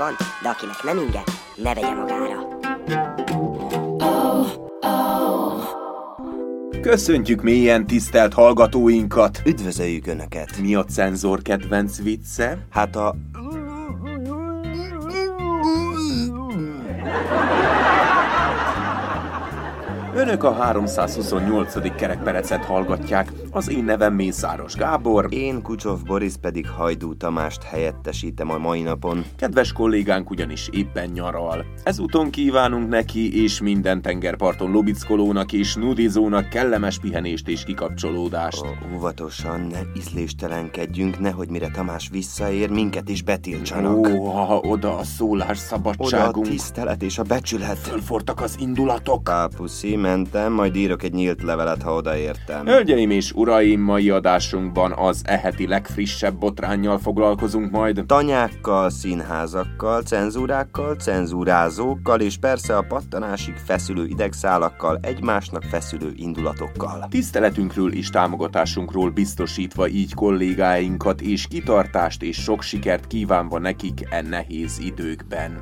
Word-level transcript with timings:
van, 0.00 0.16
de 0.42 0.48
akinek 0.48 0.82
nem 0.82 0.98
inge, 0.98 1.22
ne 1.56 1.74
vegye 1.74 1.94
magára. 1.94 2.58
Köszöntjük 6.80 7.42
mélyen 7.42 7.86
tisztelt 7.86 8.34
hallgatóinkat! 8.34 9.42
Üdvözöljük 9.46 10.06
Önöket! 10.06 10.58
Mi 10.58 10.74
a 10.74 10.84
cenzor 10.84 11.42
kedvenc 11.42 12.02
vicce? 12.02 12.66
Hát 12.70 12.96
a... 12.96 13.14
Önök 20.30 20.44
a 20.44 20.52
328. 20.52 21.94
kerekperecet 21.96 22.64
hallgatják. 22.64 23.32
Az 23.50 23.70
én 23.70 23.84
nevem 23.84 24.14
Mészáros 24.14 24.74
Gábor. 24.74 25.26
Én 25.30 25.62
Kucsov 25.62 26.02
Boris 26.02 26.32
pedig 26.40 26.68
Hajdú 26.68 27.14
Tamást 27.14 27.62
helyettesítem 27.62 28.50
a 28.50 28.58
mai 28.58 28.82
napon. 28.82 29.24
Kedves 29.36 29.72
kollégánk 29.72 30.30
ugyanis 30.30 30.68
éppen 30.72 31.10
nyaral. 31.14 31.64
Ezúton 31.82 32.30
kívánunk 32.30 32.88
neki 32.88 33.42
és 33.42 33.60
minden 33.60 34.02
tengerparton 34.02 34.70
lobickolónak 34.70 35.52
és 35.52 35.74
nudizónak 35.74 36.48
kellemes 36.48 36.98
pihenést 36.98 37.48
és 37.48 37.64
kikapcsolódást. 37.64 38.64
Ó, 38.64 38.94
óvatosan, 38.96 39.60
ne 39.60 39.80
ízléstelenkedjünk, 39.96 41.18
nehogy 41.18 41.48
mire 41.48 41.68
Tamás 41.68 42.08
visszaér, 42.12 42.70
minket 42.70 43.08
is 43.08 43.22
betiltsanak. 43.22 43.96
Ó, 43.96 44.24
ha 44.24 44.56
oda 44.56 44.96
a 44.96 45.04
szólás 45.04 45.48
Oda 45.48 45.52
a 45.52 45.54
szabadságunk. 45.54 46.48
tisztelet 46.48 47.02
és 47.02 47.18
a 47.18 47.22
becsület. 47.22 47.78
Fölfortak 47.78 48.40
az 48.40 48.56
indulatok. 48.58 49.24
Pápuszi, 49.24 49.96
mentem, 50.20 50.52
majd 50.52 50.76
írok 50.76 51.02
egy 51.02 51.12
nyílt 51.12 51.42
levelet, 51.42 51.82
ha 51.82 51.94
odaértem. 51.94 52.66
Hölgyeim 52.66 53.10
és 53.10 53.32
uraim, 53.32 53.80
mai 53.80 54.10
adásunkban 54.10 54.92
az 54.92 55.22
eheti 55.24 55.66
legfrissebb 55.66 56.38
botránnyal 56.38 56.98
foglalkozunk 56.98 57.70
majd. 57.70 58.04
Tanyákkal, 58.06 58.90
színházakkal, 58.90 60.02
cenzúrákkal, 60.02 60.94
cenzúrázókkal, 60.94 62.20
és 62.20 62.36
persze 62.36 62.76
a 62.76 62.84
pattanásig 62.88 63.54
feszülő 63.54 64.06
idegszálakkal, 64.06 64.98
egymásnak 65.02 65.62
feszülő 65.62 66.12
indulatokkal. 66.16 67.06
Tiszteletünkről 67.10 67.92
és 67.92 68.10
támogatásunkról 68.10 69.10
biztosítva 69.10 69.88
így 69.88 70.14
kollégáinkat 70.14 71.20
és 71.20 71.46
kitartást 71.46 72.22
és 72.22 72.36
sok 72.36 72.62
sikert 72.62 73.06
kívánva 73.06 73.58
nekik 73.58 74.06
e 74.10 74.22
nehéz 74.22 74.78
időkben. 74.78 75.60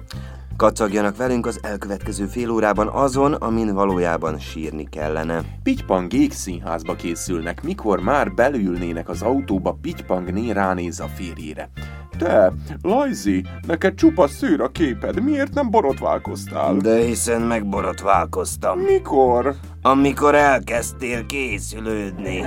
Kacagjanak 0.58 1.16
velünk 1.16 1.46
az 1.46 1.58
elkövetkező 1.62 2.26
fél 2.26 2.50
órában 2.50 2.88
azon, 2.88 3.32
amin 3.32 3.74
valójában 3.74 4.38
sírni 4.38 4.88
kellene. 4.88 5.40
Pitypang 5.62 6.12
színházba 6.30 6.94
készülnek, 6.94 7.62
mikor 7.62 8.00
már 8.00 8.34
belülnének 8.34 9.08
az 9.08 9.22
autóba, 9.22 9.78
Pitypangné 9.80 10.50
ránéz 10.50 11.00
a 11.00 11.06
férjére. 11.06 11.70
Te, 12.18 12.52
Lajzi, 12.82 13.44
neked 13.66 13.94
csupa 13.94 14.28
szőr 14.28 14.60
a 14.60 14.68
képed, 14.68 15.22
miért 15.22 15.54
nem 15.54 15.70
borotválkoztál? 15.70 16.76
De 16.76 16.96
hiszen 16.96 17.40
megborotválkoztam. 17.40 18.78
Mikor? 18.78 19.54
Amikor 19.82 20.34
elkezdtél 20.34 21.26
készülődni. 21.26 22.44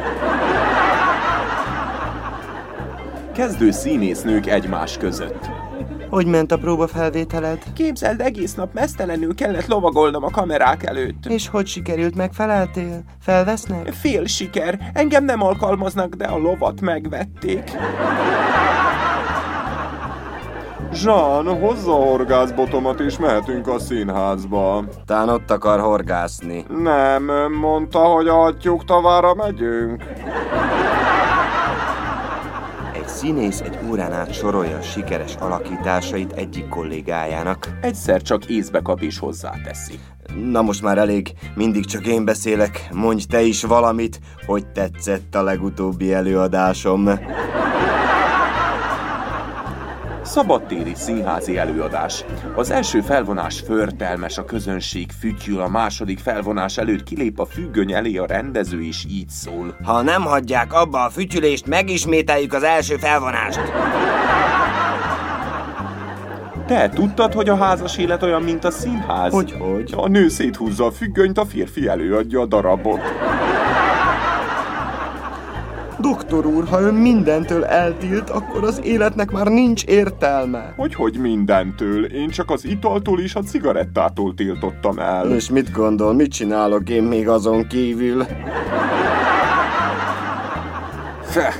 Kezdő 3.33 3.71
színésznők 3.71 4.45
egymás 4.45 4.97
között. 4.97 5.70
Hogy 6.11 6.25
ment 6.25 6.51
a 6.51 6.57
próbafelvételed? 6.57 7.63
Képzeld, 7.73 8.21
egész 8.21 8.53
nap 8.53 8.73
mesztelenül 8.73 9.35
kellett 9.35 9.67
lovagolnom 9.67 10.23
a 10.23 10.29
kamerák 10.29 10.83
előtt. 10.83 11.25
És 11.25 11.47
hogy 11.47 11.67
sikerült, 11.67 12.15
megfeleltél? 12.15 13.03
Felvesznek? 13.21 13.93
Fél 13.93 14.25
siker, 14.25 14.79
engem 14.93 15.25
nem 15.25 15.41
alkalmaznak, 15.43 16.15
de 16.15 16.25
a 16.25 16.37
lovat 16.37 16.81
megvették. 16.81 17.71
Zsán, 20.93 21.59
hozza 21.59 21.91
a 21.91 22.05
horgászbotomat 22.05 22.99
és 22.99 23.17
mehetünk 23.17 23.67
a 23.67 23.79
színházba. 23.79 24.83
Tán 25.05 25.29
ott 25.29 25.51
akar 25.51 25.79
horgászni. 25.79 26.65
Nem, 26.69 27.53
mondta, 27.61 27.99
hogy 27.99 28.27
a 28.27 28.57
tyúktavára 28.57 29.33
megyünk. 29.33 30.03
Színész 33.21 33.59
egy 33.59 33.77
órán 33.89 34.13
át 34.13 34.33
sorolja 34.33 34.77
a 34.77 34.81
sikeres 34.81 35.35
alakításait 35.35 36.31
egyik 36.31 36.67
kollégájának. 36.67 37.69
Egyszer 37.81 38.21
csak 38.21 38.45
észbe 38.45 38.79
kap 38.79 39.01
és 39.01 39.19
hozzáteszi. 39.19 39.99
Na 40.51 40.61
most 40.61 40.81
már 40.81 40.97
elég, 40.97 41.33
mindig 41.55 41.85
csak 41.85 42.05
én 42.05 42.25
beszélek. 42.25 42.87
Mondj 42.93 43.23
te 43.29 43.41
is 43.41 43.63
valamit, 43.63 44.19
hogy 44.45 44.67
tetszett 44.67 45.35
a 45.35 45.43
legutóbbi 45.43 46.13
előadásom. 46.13 47.09
Szabadtéri 50.31 50.91
színházi 50.95 51.57
előadás. 51.57 52.25
Az 52.55 52.71
első 52.71 53.01
felvonás 53.01 53.59
förtelmes, 53.59 54.37
a 54.37 54.45
közönség 54.45 55.11
fütyül, 55.19 55.59
a 55.59 55.67
második 55.67 56.19
felvonás 56.19 56.77
előtt 56.77 57.03
kilép 57.03 57.39
a 57.39 57.45
függöny 57.45 57.93
elé 57.93 58.17
a 58.17 58.25
rendező 58.25 58.83
és 58.83 59.05
így 59.09 59.29
szól. 59.29 59.77
Ha 59.83 60.01
nem 60.01 60.21
hagyják 60.21 60.73
abba 60.73 61.03
a 61.03 61.09
fütyülést, 61.09 61.67
megismételjük 61.67 62.53
az 62.53 62.63
első 62.63 62.95
felvonást. 62.95 63.59
Te 66.65 66.89
tudtad, 66.89 67.33
hogy 67.33 67.49
a 67.49 67.55
házas 67.55 67.97
élet 67.97 68.23
olyan, 68.23 68.41
mint 68.41 68.63
a 68.63 68.71
színház? 68.71 69.33
Hogy, 69.33 69.55
hogy? 69.59 69.93
A 69.95 70.07
nő 70.07 70.29
széthúzza 70.29 70.85
a 70.85 70.91
függönyt, 70.91 71.37
a 71.37 71.45
férfi 71.45 71.87
előadja 71.87 72.41
a 72.41 72.45
darabot. 72.45 73.01
Doktor 76.01 76.45
úr, 76.45 76.67
ha 76.67 76.81
ön 76.81 76.93
mindentől 76.93 77.65
eltilt, 77.65 78.29
akkor 78.29 78.63
az 78.63 78.79
életnek 78.83 79.31
már 79.31 79.47
nincs 79.47 79.83
értelme. 79.83 80.73
Hogy 80.77 80.95
hogy 80.95 81.17
mindentől? 81.17 82.05
Én 82.05 82.29
csak 82.29 82.49
az 82.49 82.65
italtól 82.65 83.19
és 83.19 83.35
a 83.35 83.41
cigarettától 83.41 84.33
tiltottam 84.33 84.99
el. 84.99 85.31
És 85.31 85.49
mit 85.49 85.71
gondol, 85.71 86.13
mit 86.13 86.31
csinálok 86.31 86.89
én 86.89 87.03
még 87.03 87.27
azon 87.27 87.67
kívül? 87.67 88.25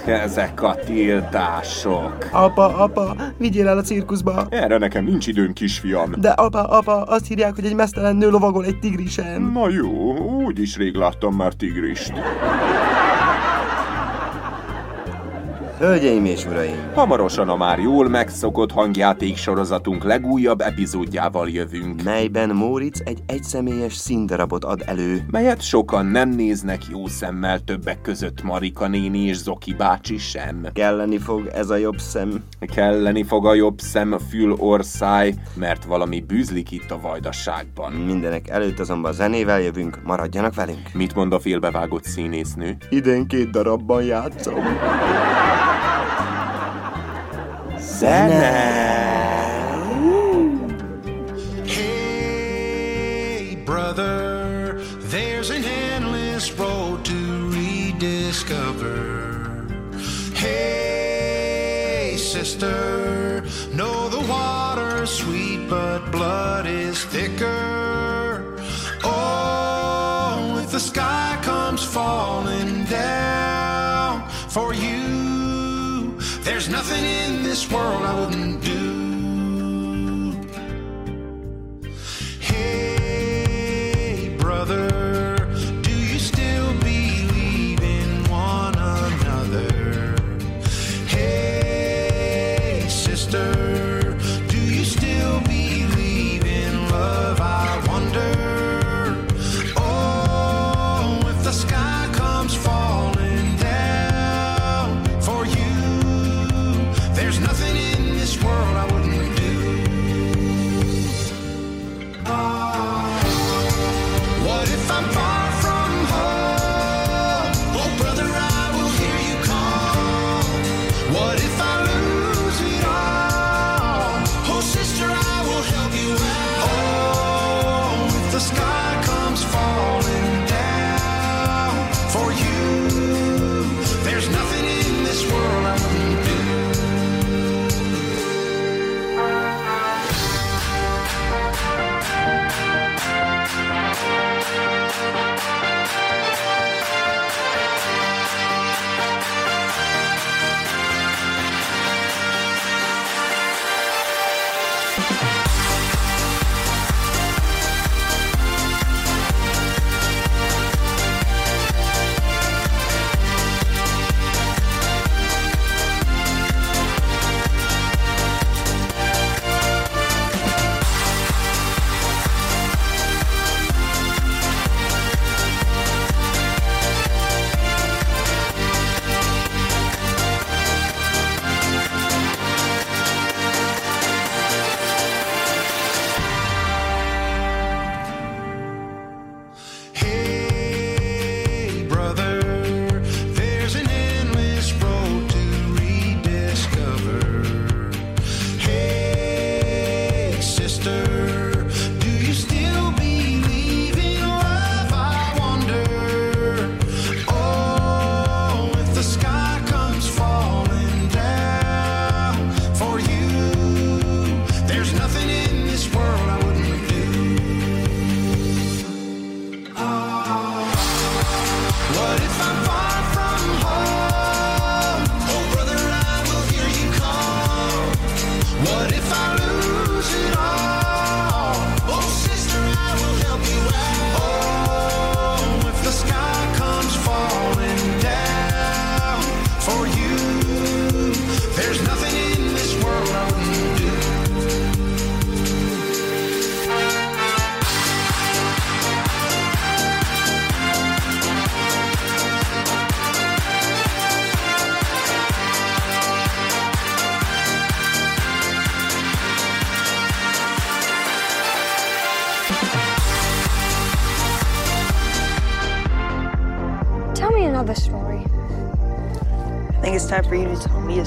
Ezek 0.05 0.61
a 0.61 0.75
tiltások. 0.85 2.29
Apa, 2.31 2.75
apa, 2.77 3.15
vigyél 3.37 3.67
el 3.67 3.77
a 3.77 3.81
cirkuszba. 3.81 4.47
Erre 4.49 4.77
nekem 4.77 5.03
nincs 5.03 5.27
időm, 5.27 5.53
kisfiam. 5.53 6.11
De 6.17 6.29
apa, 6.29 6.63
apa, 6.63 7.01
azt 7.01 7.27
hírják, 7.27 7.55
hogy 7.55 7.65
egy 7.65 7.75
mesztelen 7.75 8.15
nő 8.15 8.29
lovagol 8.29 8.65
egy 8.65 8.79
tigrisen. 8.79 9.41
Na 9.41 9.69
jó, 9.69 10.17
úgyis 10.45 10.77
rég 10.77 10.95
láttam 10.95 11.35
már 11.35 11.53
tigrist. 11.53 12.13
Hölgyeim 15.81 16.25
és 16.25 16.45
uraim, 16.45 16.91
Hamarosan 16.93 17.49
a 17.49 17.55
már 17.55 17.79
jól 17.79 18.09
megszokott 18.09 18.71
hangjáték 18.71 19.37
sorozatunk 19.37 20.03
legújabb 20.03 20.61
epizódjával 20.61 21.49
jövünk, 21.49 22.03
melyben 22.03 22.49
Móricz 22.49 23.01
egy 23.05 23.19
egyszemélyes 23.25 23.93
színdarabot 23.93 24.63
ad 24.63 24.83
elő. 24.85 25.25
melyet 25.31 25.61
sokan 25.61 26.05
nem 26.05 26.29
néznek 26.29 26.81
jó 26.91 27.07
szemmel 27.07 27.59
többek 27.59 28.01
között 28.01 28.43
Marika 28.43 28.87
néni 28.87 29.19
és 29.19 29.37
Zoki 29.37 29.73
bácsi 29.73 30.17
sem. 30.17 30.67
Kelleni 30.73 31.17
fog 31.17 31.49
ez 31.53 31.69
a 31.69 31.75
jobb 31.75 31.97
szem. 31.97 32.43
Kelleni 32.73 33.23
fog 33.23 33.45
a 33.45 33.53
jobb 33.53 33.79
szem, 33.79 34.17
fül, 34.29 34.53
orszáj, 34.57 35.33
mert 35.53 35.83
valami 35.83 36.19
bűzlik 36.19 36.71
itt 36.71 36.91
a 36.91 36.99
vajdaságban. 37.01 37.91
Mindenek 37.91 38.49
előtt 38.49 38.79
azonban 38.79 39.13
zenével 39.13 39.61
jövünk, 39.61 39.99
maradjanak 40.03 40.55
velünk. 40.55 40.93
Mit 40.93 41.15
mond 41.15 41.33
a 41.33 41.39
félbevágott 41.39 42.03
színésznő? 42.03 42.77
Idén 42.89 43.27
két 43.27 43.49
darabban 43.49 44.03
játszom. 44.03 44.63
Hey, 48.01 48.71
brother, 53.63 54.81
there's 54.97 55.51
an 55.51 55.63
endless 55.63 56.51
road 56.53 57.05
to 57.05 57.51
rediscover. 57.51 58.97
Hey, 60.33 62.15
sister, 62.17 63.43
know 63.71 64.09
the 64.09 64.21
water's 64.27 65.11
sweet, 65.11 65.69
but 65.69 66.09
blood 66.09 66.65
is 66.65 67.05
thicker. 67.05 68.57
Oh, 69.03 70.59
if 70.63 70.71
the 70.71 70.79
sky 70.79 71.37
comes 71.43 71.83
falling 71.83 72.80
nothing 76.71 77.03
in 77.03 77.43
this 77.43 77.69
world 77.69 78.01
I 78.03 78.17
wouldn't 78.17 78.63
do. 78.63 78.90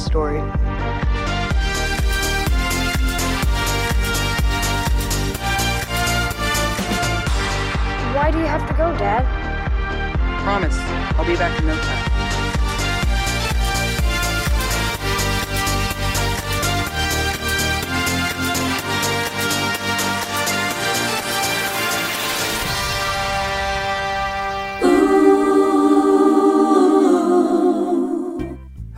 Story. 0.04 0.63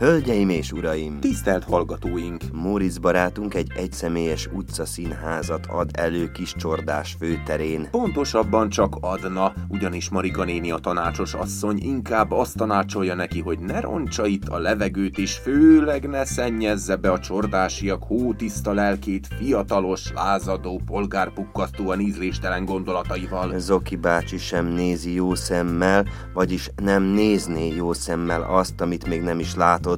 Hölgyeim 0.07 0.49
és 0.49 0.71
uraim! 0.71 1.19
Tisztelt 1.19 1.63
hallgatóink! 1.63 2.41
Móricz 2.51 2.97
barátunk 2.97 3.53
egy 3.53 3.71
egyszemélyes 3.75 4.49
utca 4.53 4.85
színházat 4.85 5.65
ad 5.65 5.89
elő 5.93 6.31
kis 6.31 6.53
csordás 6.53 7.15
főterén. 7.19 7.87
Pontosabban 7.91 8.69
csak 8.69 8.95
adna, 8.99 9.53
ugyanis 9.67 10.09
Marika 10.09 10.43
néni 10.43 10.71
a 10.71 10.77
tanácsos 10.77 11.33
asszony 11.33 11.77
inkább 11.81 12.31
azt 12.31 12.57
tanácsolja 12.57 13.15
neki, 13.15 13.41
hogy 13.41 13.59
ne 13.59 13.79
roncsa 13.79 14.25
itt 14.25 14.47
a 14.47 14.57
levegőt, 14.57 15.17
és 15.17 15.33
főleg 15.33 16.09
ne 16.09 16.25
szennyezze 16.25 16.95
be 16.95 17.11
a 17.11 17.19
csordásiak 17.19 18.03
hótiszta 18.03 18.73
lelkét 18.73 19.27
fiatalos, 19.37 20.11
lázadó, 20.13 20.81
polgárpukkasztóan 20.85 21.99
ízléstelen 21.99 22.65
gondolataival. 22.65 23.59
Zoki 23.59 23.95
bácsi 23.95 24.37
sem 24.37 24.65
nézi 24.65 25.13
jó 25.13 25.35
szemmel, 25.35 26.05
vagyis 26.33 26.71
nem 26.75 27.03
nézné 27.03 27.75
jó 27.75 27.93
szemmel 27.93 28.41
azt, 28.41 28.81
amit 28.81 29.07
még 29.07 29.21
nem 29.21 29.39
is 29.39 29.55
látott. 29.55 29.95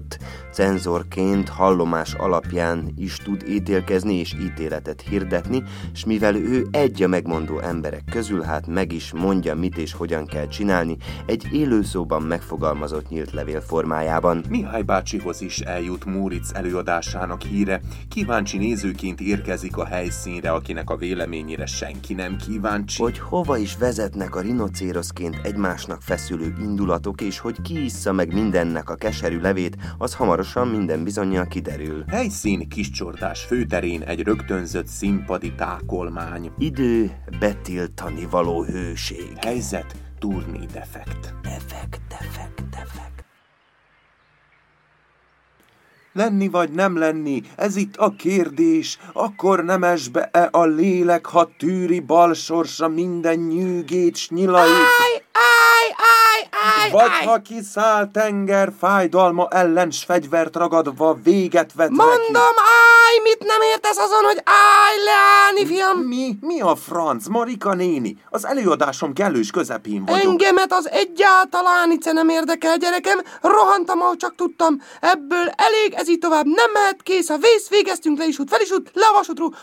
Cenzorként 0.51 1.49
hallomás 1.49 2.13
alapján 2.13 2.93
is 2.97 3.17
tud 3.17 3.43
ítélkezni 3.47 4.13
és 4.13 4.35
ítéletet 4.41 5.01
hirdetni, 5.01 5.63
s 5.93 6.05
mivel 6.05 6.35
ő 6.35 6.67
egy 6.71 7.03
a 7.03 7.07
megmondó 7.07 7.59
emberek 7.59 8.03
közül, 8.11 8.41
hát 8.41 8.67
meg 8.67 8.93
is 8.93 9.11
mondja, 9.13 9.55
mit 9.55 9.77
és 9.77 9.93
hogyan 9.93 10.25
kell 10.25 10.47
csinálni, 10.47 10.97
egy 11.25 11.47
élőszóban 11.51 12.21
megfogalmazott 12.21 13.09
nyílt 13.09 13.31
levél 13.31 13.61
formájában. 13.61 14.43
Mihály 14.49 14.81
bácsihoz 14.81 15.41
is 15.41 15.59
eljut 15.59 16.05
Múric 16.05 16.53
előadásának 16.53 17.41
híre. 17.41 17.81
Kíváncsi 18.09 18.57
nézőként 18.57 19.21
érkezik 19.21 19.77
a 19.77 19.85
helyszínre, 19.85 20.51
akinek 20.51 20.89
a 20.89 20.95
véleményére 20.95 21.65
senki 21.65 22.13
nem 22.13 22.35
kíváncsi. 22.35 23.01
Hogy 23.01 23.19
hova 23.19 23.57
is 23.57 23.77
vezetnek 23.77 24.35
a 24.35 24.41
rinocéroszként 24.41 25.39
egymásnak 25.43 26.01
feszülő 26.01 26.55
indulatok, 26.59 27.21
és 27.21 27.39
hogy 27.39 27.61
ki 27.61 27.83
issza 27.83 28.11
meg 28.11 28.33
mindennek 28.33 28.89
a 28.89 28.95
keserű 28.95 29.39
levét, 29.39 29.77
az 29.97 30.15
hamarosan 30.15 30.67
minden 30.67 31.03
bizonyal 31.03 31.47
kiderül. 31.47 32.03
Helyszín 32.07 32.69
kiscsordás 32.69 33.43
főterén 33.43 34.01
egy 34.01 34.23
rögtönzött 34.23 34.87
színpadi 34.87 35.53
tákolmány. 35.53 36.51
Idő 36.57 37.11
betiltani 37.39 38.27
való 38.29 38.63
hőség. 38.63 39.33
Helyzet 39.37 39.95
turné 40.19 40.65
defekt. 40.73 41.33
Defekt, 41.41 42.01
defekt, 42.09 42.69
defekt. 42.69 43.25
Lenni 46.13 46.47
vagy 46.47 46.71
nem 46.71 46.97
lenni, 46.97 47.41
ez 47.55 47.75
itt 47.75 47.95
a 47.95 48.09
kérdés. 48.17 48.97
Akkor 49.13 49.63
nemesbe-e 49.63 50.49
a 50.51 50.65
lélek, 50.65 51.25
ha 51.25 51.49
tűri 51.57 51.99
bal 51.99 52.33
sorsa 52.33 52.87
minden 52.87 53.39
nyűgét, 53.39 54.15
s 54.15 54.29
nyilait? 54.29 54.71
Áj, 54.71 55.13
áj, 55.13 55.23
áj, 55.95 56.47
áj, 56.81 56.91
Vagy 56.91 57.09
áj. 57.19 57.25
ha 57.25 57.41
kiszáll 57.41 58.11
tenger 58.11 58.71
fájdalma 58.79 59.47
ellen, 59.47 59.91
s 59.91 60.03
fegyvert 60.03 60.55
ragadva 60.55 61.17
véget 61.23 61.73
vet 61.73 61.89
neki. 61.89 62.01
Mondom, 62.09 62.55
áj, 63.05 63.19
mit 63.23 63.43
nem 63.45 63.61
értesz 63.61 63.97
azon, 63.97 64.23
hogy 64.23 64.41
állj 64.43 64.97
leállni, 65.03 65.65
fiam? 65.65 65.99
Mi? 65.99 66.37
Mi 66.41 66.61
a 66.61 66.75
franc? 66.75 67.27
Marika 67.27 67.73
néni? 67.73 68.17
Az 68.29 68.45
előadásom 68.45 69.13
kellős 69.13 69.51
közepén 69.51 70.05
vagyok. 70.05 70.31
Engemet 70.31 70.73
az 70.73 70.89
egyáltalán 70.89 71.91
itt 71.91 72.11
nem 72.11 72.29
érdekel, 72.29 72.77
gyerekem. 72.77 73.19
Rohantam, 73.41 74.01
ahogy 74.01 74.17
csak 74.17 74.35
tudtam. 74.35 74.81
Ebből 74.99 75.47
elég, 75.55 75.93
ez 75.93 76.09
így 76.09 76.19
tovább 76.19 76.45
nem 76.45 76.71
mehet, 76.71 77.01
kész. 77.03 77.29
A 77.29 77.37
vész, 77.37 77.69
végeztünk, 77.69 78.17
le 78.17 78.25
is 78.25 78.39
út, 78.39 78.49
fel 78.49 78.61
is 78.61 78.71
út, 78.71 78.91
le 78.93 79.05
a 79.05 79.13
vasútról, 79.13 79.53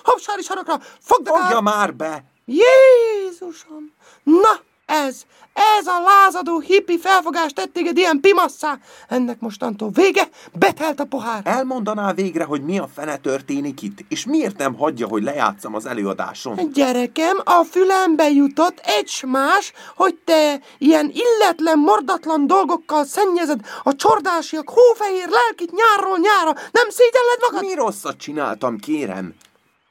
sarokra, 0.40 0.78
fogd 1.00 1.28
Fogja 1.28 1.60
már 1.60 1.94
be! 1.94 2.24
Jézusom! 2.44 3.92
Na, 4.22 4.60
ez, 4.86 5.22
ez 5.52 5.86
a 5.86 6.00
lázadó 6.04 6.58
hippi 6.58 6.98
felfogás 6.98 7.52
tett 7.52 7.72
téged 7.72 7.96
ilyen 7.96 8.20
pimasszá. 8.20 8.78
Ennek 9.08 9.40
mostantól 9.40 9.90
vége, 9.90 10.28
betelt 10.52 11.00
a 11.00 11.04
pohár. 11.04 11.40
Elmondaná 11.44 12.12
végre, 12.12 12.44
hogy 12.44 12.62
mi 12.64 12.78
a 12.78 12.88
fene 12.94 13.16
történik 13.16 13.82
itt, 13.82 13.98
és 14.08 14.24
miért 14.24 14.58
nem 14.58 14.74
hagyja, 14.74 15.06
hogy 15.06 15.22
lejátszam 15.22 15.74
az 15.74 15.86
előadásom? 15.86 16.72
Gyerekem, 16.72 17.40
a 17.44 17.64
fülembe 17.70 18.30
jutott 18.30 18.80
egy 18.84 19.22
más, 19.26 19.72
hogy 19.96 20.14
te 20.24 20.60
ilyen 20.78 21.12
illetlen, 21.14 21.78
mordatlan 21.78 22.46
dolgokkal 22.46 23.04
szennyezed 23.04 23.60
a 23.82 23.94
csordásiak 23.94 24.70
hófehér 24.70 25.28
lelkit 25.28 25.72
nyárról 25.72 26.18
nyára. 26.18 26.52
Nem 26.72 26.88
szégyelled 26.90 27.38
magad? 27.50 27.64
Mi 27.68 27.74
rosszat 27.74 28.16
csináltam, 28.16 28.78
kérem? 28.78 29.34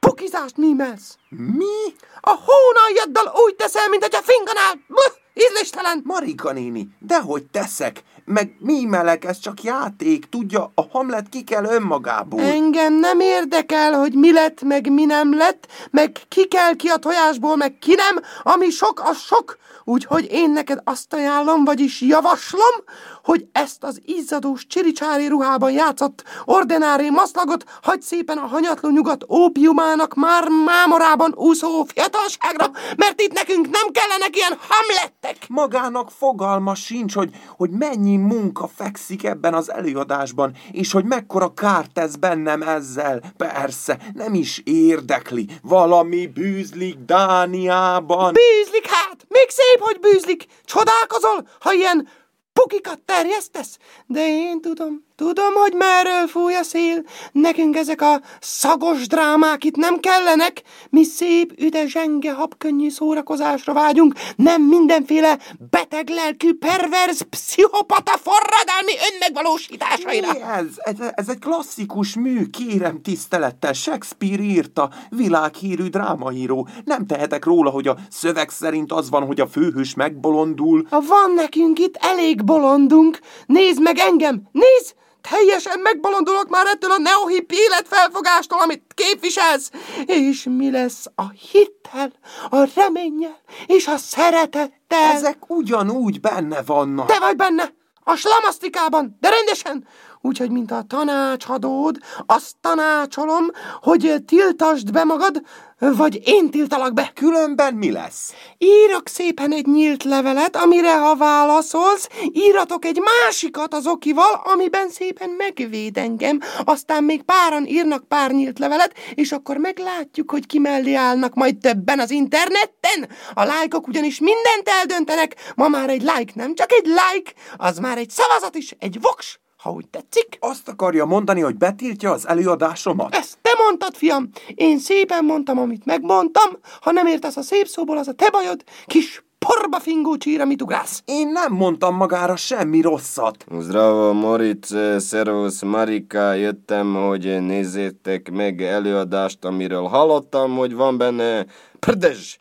Pukizást 0.00 0.56
mímelsz. 0.56 1.18
Mi? 1.28 1.94
A 2.28 2.38
hónaljaddal 2.44 3.32
úgy 3.44 3.54
teszel, 3.54 3.88
mint 3.88 4.02
hogyha 4.02 4.22
finganál. 4.22 4.72
Bluh, 4.86 5.14
ízléstelen. 5.34 6.00
Marika 6.04 6.52
néni, 6.52 6.88
dehogy 6.98 7.44
teszek, 7.44 8.02
meg 8.26 8.56
mi 8.58 8.84
melek, 8.84 9.24
ez 9.24 9.38
csak 9.38 9.62
játék, 9.62 10.28
tudja, 10.28 10.72
a 10.74 10.82
Hamlet 10.90 11.28
ki 11.28 11.44
kell 11.44 11.64
önmagából. 11.64 12.40
Engem 12.40 12.94
nem 12.94 13.20
érdekel, 13.20 13.92
hogy 13.92 14.12
mi 14.12 14.32
lett, 14.32 14.62
meg 14.62 14.92
mi 14.92 15.04
nem 15.04 15.36
lett, 15.36 15.66
meg 15.90 16.20
ki 16.28 16.48
kell 16.48 16.76
ki 16.76 16.88
a 16.88 16.96
tojásból, 16.96 17.56
meg 17.56 17.78
ki 17.78 17.94
nem, 17.94 18.22
ami 18.42 18.70
sok, 18.70 19.02
az 19.04 19.18
sok. 19.18 19.56
Úgyhogy 19.84 20.26
én 20.30 20.50
neked 20.50 20.80
azt 20.84 21.12
ajánlom, 21.12 21.64
vagyis 21.64 22.00
javaslom, 22.00 22.84
hogy 23.22 23.46
ezt 23.52 23.84
az 23.84 24.00
izzadós 24.04 24.66
csiricsári 24.66 25.26
ruhában 25.26 25.70
játszott 25.70 26.22
ordinári 26.44 27.10
maszlagot 27.10 27.64
hagy 27.82 28.02
szépen 28.02 28.38
a 28.38 28.46
hanyatló 28.46 28.90
nyugat 28.90 29.24
ópiumának 29.28 30.14
már 30.14 30.48
mámorában 30.48 31.32
úszó 31.36 31.84
fiatalságra, 31.84 32.70
mert 32.96 33.20
itt 33.20 33.32
nekünk 33.32 33.64
nem 33.70 33.92
kellenek 33.92 34.36
ilyen 34.36 34.58
hamlettek. 34.68 35.48
Magának 35.48 36.10
fogalma 36.10 36.74
sincs, 36.74 37.14
hogy, 37.14 37.30
hogy 37.56 37.70
mennyi 37.70 38.15
munka 38.16 38.66
fekszik 38.74 39.24
ebben 39.24 39.54
az 39.54 39.70
előadásban, 39.70 40.52
és 40.72 40.92
hogy 40.92 41.04
mekkora 41.04 41.54
kárt 41.54 41.92
tesz 41.92 42.14
bennem 42.14 42.62
ezzel. 42.62 43.22
Persze, 43.36 43.98
nem 44.14 44.34
is 44.34 44.62
érdekli. 44.64 45.48
Valami 45.62 46.26
bűzlik 46.26 46.96
Dániában. 46.98 48.32
Bűzlik 48.32 48.86
hát, 48.86 49.26
még 49.28 49.48
szép, 49.48 49.78
hogy 49.80 50.00
bűzlik. 50.00 50.46
Csodálkozol, 50.64 51.48
ha 51.60 51.72
ilyen 51.72 52.08
pukikat 52.52 53.00
terjesztesz? 53.00 53.78
De 54.06 54.26
én 54.26 54.60
tudom, 54.60 55.05
tudom, 55.16 55.54
hogy 55.54 55.72
merről 55.72 56.26
fúj 56.26 56.54
a 56.54 56.62
szél. 56.62 57.02
Nekünk 57.32 57.76
ezek 57.76 58.00
a 58.00 58.20
szagos 58.40 59.06
drámák 59.06 59.64
itt 59.64 59.76
nem 59.76 60.00
kellenek. 60.00 60.62
Mi 60.90 61.04
szép, 61.04 61.52
üde, 61.60 61.86
zsenge, 61.86 62.32
habkönnyű 62.32 62.88
szórakozásra 62.88 63.72
vágyunk, 63.72 64.14
nem 64.36 64.62
mindenféle 64.62 65.38
beteg 65.70 66.08
lelkű, 66.08 66.54
perverz, 66.54 67.20
pszichopata 67.30 68.18
forradalmi 68.22 68.92
önmegvalósításaira. 69.12 70.32
Mi 70.32 70.40
ez? 70.40 70.66
ez? 70.76 71.12
Ez 71.14 71.28
egy 71.28 71.38
klasszikus 71.38 72.14
mű, 72.14 72.46
kérem 72.50 73.02
tisztelettel. 73.02 73.72
Shakespeare 73.72 74.42
írta, 74.42 74.90
világhírű 75.10 75.88
drámaíró. 75.88 76.68
Nem 76.84 77.06
tehetek 77.06 77.44
róla, 77.44 77.70
hogy 77.70 77.88
a 77.88 77.96
szöveg 78.10 78.50
szerint 78.50 78.92
az 78.92 79.10
van, 79.10 79.26
hogy 79.26 79.40
a 79.40 79.46
főhős 79.46 79.94
megbolondul. 79.94 80.86
Ha 80.90 81.00
van 81.00 81.32
nekünk 81.34 81.78
itt 81.78 81.96
elég 82.00 82.44
bolondunk, 82.44 83.18
nézd 83.46 83.82
meg 83.82 83.98
engem, 83.98 84.42
nézd! 84.52 84.94
Teljesen 85.30 85.80
megbolondulok 85.80 86.48
már 86.48 86.66
ettől 86.66 86.90
a 86.90 86.98
neohip 86.98 87.52
életfelfogástól, 87.52 88.60
amit 88.60 88.82
képviselsz. 88.94 89.70
És 90.06 90.46
mi 90.50 90.70
lesz 90.70 91.06
a 91.14 91.28
hittel, 91.30 92.12
a 92.50 92.68
reménnyel 92.74 93.38
és 93.66 93.86
a 93.86 93.96
szeretettel? 93.96 95.12
Ezek 95.14 95.50
ugyanúgy 95.50 96.20
benne 96.20 96.62
vannak. 96.62 97.06
Te 97.06 97.18
vagy 97.18 97.36
benne, 97.36 97.72
a 98.04 98.14
slamasztikában, 98.14 99.16
de 99.20 99.28
rendesen. 99.28 99.86
úgyhogy 100.20 100.50
mint 100.50 100.70
a 100.70 100.84
tanácsadód, 100.88 101.96
azt 102.26 102.54
tanácsolom, 102.60 103.50
hogy 103.80 104.14
tiltasd 104.26 104.92
be 104.92 105.04
magad, 105.04 105.42
vagy 105.78 106.20
én 106.24 106.50
tiltalak 106.50 106.94
be. 106.94 107.10
Különben 107.14 107.74
mi 107.74 107.90
lesz? 107.90 108.34
Írok 108.58 109.08
szépen 109.08 109.52
egy 109.52 109.66
nyílt 109.66 110.04
levelet, 110.04 110.56
amire 110.56 110.98
ha 110.98 111.16
válaszolsz, 111.16 112.08
íratok 112.32 112.84
egy 112.84 113.00
másikat 113.00 113.74
az 113.74 113.86
okival, 113.86 114.42
amiben 114.44 114.88
szépen 114.88 115.30
megvéd 115.30 115.96
engem. 115.96 116.40
Aztán 116.64 117.04
még 117.04 117.22
páran 117.22 117.66
írnak 117.66 118.08
pár 118.08 118.30
nyílt 118.30 118.58
levelet, 118.58 118.94
és 119.14 119.32
akkor 119.32 119.56
meglátjuk, 119.56 120.30
hogy 120.30 120.46
ki 120.46 120.58
mellé 120.58 120.94
állnak 120.94 121.34
majd 121.34 121.56
többen 121.56 122.00
az 122.00 122.10
interneten. 122.10 123.08
A 123.34 123.44
lájkok 123.44 123.86
ugyanis 123.86 124.18
mindent 124.18 124.68
eldöntenek. 124.80 125.52
Ma 125.54 125.68
már 125.68 125.88
egy 125.88 126.02
like 126.02 126.32
nem 126.34 126.54
csak 126.54 126.72
egy 126.72 126.86
like, 126.86 127.32
az 127.56 127.78
már 127.78 127.98
egy 127.98 128.10
szavazat 128.10 128.54
is, 128.54 128.74
egy 128.78 128.98
voks, 129.00 129.40
ha 129.56 129.70
úgy 129.70 129.88
tetszik. 129.88 130.36
Azt 130.40 130.68
akarja 130.68 131.04
mondani, 131.04 131.40
hogy 131.40 131.56
betiltja 131.56 132.10
az 132.10 132.28
előadásomat? 132.28 133.14
Ezt 133.14 133.38
te 133.42 133.50
mondtad, 133.64 133.94
fiam. 133.94 134.30
Én 134.54 134.78
szépen 134.78 135.24
mondtam, 135.24 135.58
amit 135.58 135.84
megmondtam. 135.84 136.58
Ha 136.80 136.90
nem 136.90 137.06
értesz 137.06 137.36
a 137.36 137.42
szép 137.42 137.66
szóból, 137.66 137.98
az 137.98 138.08
a 138.08 138.12
te 138.12 138.30
bajod, 138.30 138.64
kis 138.86 139.24
porba 139.38 139.80
fingó 139.80 140.16
csír, 140.16 140.40
amit 140.40 140.62
ugrálsz. 140.62 141.02
Én 141.04 141.28
nem 141.28 141.52
mondtam 141.52 141.96
magára 141.96 142.36
semmi 142.36 142.80
rosszat. 142.80 143.46
Zdravo, 143.58 144.12
Moritz, 144.12 144.76
szervusz, 144.98 145.62
Marika, 145.62 146.32
jöttem, 146.32 146.94
hogy 146.94 147.40
nézzétek 147.42 148.30
meg 148.30 148.62
előadást, 148.62 149.44
amiről 149.44 149.86
hallottam, 149.86 150.56
hogy 150.56 150.74
van 150.74 150.98
benne 150.98 151.46
Prdezs. 151.78 152.38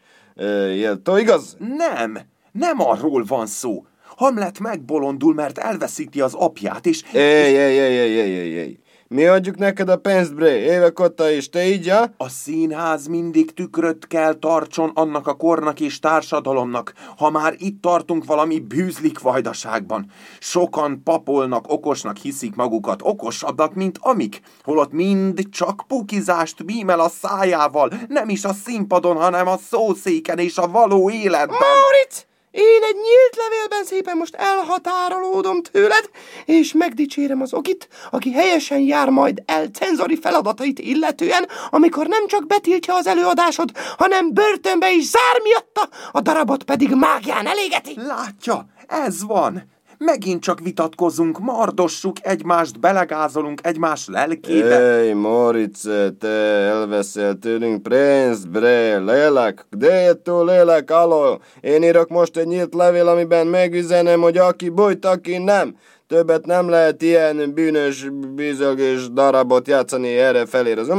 Jeltó, 0.76 1.18
igaz? 1.18 1.58
Nem, 1.60 2.20
nem 2.52 2.82
arról 2.82 3.24
van 3.28 3.46
szó. 3.46 3.86
Hamlet 4.16 4.60
megbolondul, 4.60 5.34
mert 5.34 5.58
elveszíti 5.58 6.22
az 6.22 6.34
apját, 6.34 6.86
és... 6.86 7.04
Éj, 7.14 7.22
éj, 7.22 7.56
éj, 7.56 7.94
éj, 7.94 8.20
éj, 8.20 8.30
éj, 8.30 8.54
éj. 8.54 8.80
Mi 9.08 9.26
adjuk 9.26 9.58
neked 9.58 9.90
a 9.90 9.98
pénzt, 9.98 10.36
bre? 10.36 10.56
Évek 10.56 11.00
óta 11.00 11.30
is, 11.30 11.50
te 11.50 11.68
így, 11.68 11.86
ja? 11.86 12.14
A 12.18 12.30
színház 12.30 13.08
mindig 13.08 13.54
tükröt 13.54 14.08
kell 14.08 14.34
tartson 14.34 14.92
annak 14.94 15.28
a 15.28 15.34
kornak 15.34 15.80
és 15.80 16.00
társadalomnak, 16.00 16.94
ha 17.18 17.30
már 17.30 17.56
itt 17.58 17.82
tartunk 17.82 18.26
valami 18.26 18.60
bűzlik 18.60 19.20
vajdaságban. 19.20 20.12
Sokan 20.40 21.02
papolnak, 21.04 21.66
okosnak 21.68 22.18
hiszik 22.18 22.56
magukat, 22.56 23.00
okosabbak, 23.04 23.74
mint 23.74 23.98
amik, 24.02 24.42
holott 24.64 24.92
mind 24.92 25.42
csak 25.50 25.84
pukizást 25.88 26.66
bímel 26.66 27.00
a 27.00 27.10
szájával, 27.10 27.92
nem 28.08 28.30
is 28.30 28.46
a 28.46 28.54
színpadon, 28.54 29.16
hanem 29.16 29.48
a 29.48 29.58
szószéken 29.58 30.40
és 30.40 30.58
a 30.58 30.68
való 30.68 31.10
életben. 31.10 31.48
Maurits! 31.48 32.26
Én 32.56 32.84
egy 32.84 32.96
nyílt 32.96 33.36
levélben 33.36 33.86
szépen 33.86 34.18
most 34.18 34.36
elhatárolódom 34.36 35.62
tőled, 35.62 36.10
és 36.46 36.74
megdicsérem 36.74 37.42
az 37.42 37.54
okit, 37.54 37.88
aki 38.12 38.32
helyesen 38.32 38.80
jár 38.80 39.10
majd 39.10 39.44
el 39.46 39.66
cenzori 39.66 40.18
feladatait 40.18 40.80
illetően, 40.80 41.48
amikor 41.70 42.08
nem 42.08 42.28
csak 42.28 42.48
betiltja 42.48 42.96
az 42.96 43.08
előadásod, 43.08 43.70
hanem 43.98 44.34
börtönbe 44.34 44.92
is 44.92 45.04
zár 45.04 45.42
miatta, 45.44 45.90
a 46.12 46.22
darabot 46.22 46.64
pedig 46.64 46.94
mágián 46.94 47.48
elégeti. 47.48 47.94
Látja, 47.96 48.66
ez 48.88 49.24
van. 49.24 49.75
Megint 49.98 50.42
csak 50.42 50.60
vitatkozunk, 50.60 51.40
mardossuk 51.40 52.16
egymást, 52.22 52.80
belegázolunk 52.80 53.60
egymás 53.64 54.08
lelkébe. 54.08 54.80
Ej, 54.80 55.14
Moritz, 55.14 55.90
te 56.20 56.28
elveszel 56.28 57.34
tőlünk 57.34 57.84
pénzt, 57.84 58.50
bre, 58.50 58.98
lélek, 58.98 59.66
de 59.70 60.14
tu 60.14 60.44
lélek, 60.44 60.92
aló. 60.92 61.42
Én 61.62 61.84
írok 61.84 62.10
most 62.10 62.38
egy 62.38 62.48
nyílt 62.48 62.74
levél, 62.74 63.08
amiben 63.08 63.48
megüzenem, 63.48 64.22
hogy 64.22 64.38
aki 64.38 64.70
bújt, 64.70 65.06
aki 65.06 65.38
nem. 65.38 65.76
Többet 66.08 66.46
nem 66.46 66.70
lehet 66.70 67.02
ilyen 67.02 67.54
bűnös, 67.54 68.10
bizogos 68.36 69.12
darabot 69.12 69.68
játszani 69.68 70.18
erre 70.18 70.46
felé, 70.46 70.74
az 70.74 70.92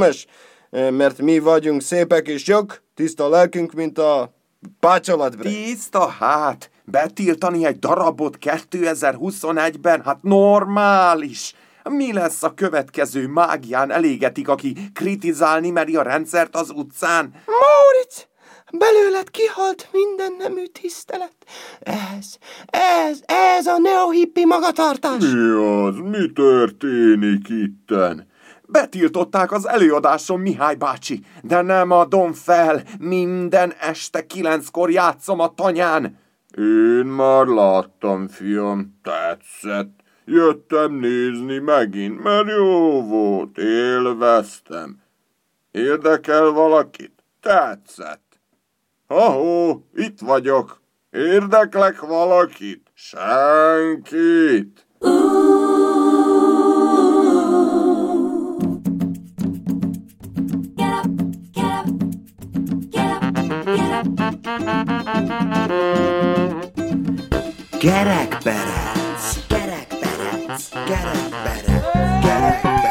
Mert 0.70 1.22
mi 1.22 1.38
vagyunk 1.38 1.82
szépek 1.82 2.28
és 2.28 2.46
jók, 2.46 2.82
tiszta 2.94 3.28
lelkünk, 3.28 3.72
mint 3.72 3.98
a 3.98 4.34
pácsolat, 4.80 5.36
bre. 5.36 5.50
Tiszta 5.50 6.08
hát, 6.08 6.70
betiltani 6.84 7.64
egy 7.64 7.78
darabot 7.78 8.38
2021-ben, 8.40 10.02
hát 10.02 10.22
normális. 10.22 11.54
Mi 11.90 12.12
lesz 12.12 12.42
a 12.42 12.54
következő 12.54 13.26
mágián 13.26 13.90
elégetik, 13.90 14.48
aki 14.48 14.76
kritizálni 14.94 15.70
meri 15.70 15.96
a 15.96 16.02
rendszert 16.02 16.56
az 16.56 16.70
utcán? 16.70 17.42
Mauritz! 17.46 18.26
Belőled 18.72 19.30
kihalt 19.30 19.88
minden 19.92 20.34
nemű 20.38 20.64
tisztelet. 20.66 21.34
Ez, 21.80 22.36
ez, 22.66 23.20
ez 23.56 23.66
a 23.66 23.78
neohippi 23.78 24.44
magatartás. 24.44 25.22
Mi 25.22 25.48
az? 25.48 25.94
Mi 25.96 26.32
történik 26.32 27.48
itten? 27.48 28.26
Betiltották 28.66 29.52
az 29.52 29.68
előadásom, 29.68 30.40
Mihály 30.40 30.74
bácsi, 30.74 31.24
de 31.42 31.62
nem 31.62 31.90
adom 31.90 32.32
fel. 32.32 32.82
Minden 32.98 33.72
este 33.80 34.26
kilenckor 34.26 34.90
játszom 34.90 35.40
a 35.40 35.54
tanyán. 35.54 36.18
Én 36.58 37.06
már 37.06 37.46
láttam, 37.46 38.28
fiam, 38.28 39.00
tetszett. 39.02 40.00
Jöttem 40.24 40.92
nézni 40.92 41.58
megint, 41.58 42.22
mert 42.22 42.48
jó 42.48 43.02
volt, 43.02 43.58
élveztem. 43.58 45.02
Érdekel 45.70 46.50
valakit? 46.50 47.12
Tetszett. 47.40 48.40
Ha-hó, 49.06 49.84
itt 49.94 50.20
vagyok. 50.20 50.80
Érdeklek 51.10 52.00
valakit? 52.00 52.90
Senkit. 52.94 54.86
Gerekperec, 67.80 69.24
gerekperec, 69.48 70.70
gerekperec, 70.86 71.84
gerekperec. 72.24 72.85